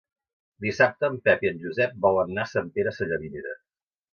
[0.65, 3.55] Dissabte en Pep i en Josep volen anar a Sant Pere Sallavinera.